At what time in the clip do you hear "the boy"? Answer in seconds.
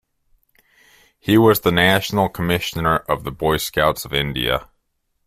3.23-3.57